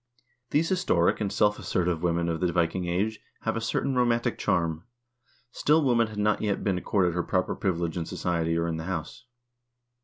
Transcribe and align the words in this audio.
1 0.49 0.49
These 0.49 0.85
heroic 0.87 1.21
and 1.21 1.31
self 1.31 1.59
assertive 1.59 2.01
women 2.01 2.27
of 2.27 2.39
the 2.39 2.51
Viking 2.51 2.87
Age 2.87 3.19
have 3.41 3.55
a 3.55 3.61
certain 3.61 3.93
romantic 3.93 4.39
charm, 4.39 4.83
still 5.51 5.83
woman 5.83 6.07
had 6.07 6.17
not 6.17 6.41
yet 6.41 6.63
been 6.63 6.79
accorded 6.79 7.13
her 7.13 7.21
proper 7.21 7.53
privilege 7.53 7.95
in 7.97 8.07
society 8.07 8.57
or 8.57 8.67
in 8.67 8.77
the 8.77 8.85
home. 8.85 9.05